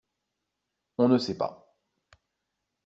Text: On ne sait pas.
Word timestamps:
On 0.97 1.07
ne 1.09 1.19
sait 1.19 1.37
pas. 1.37 1.75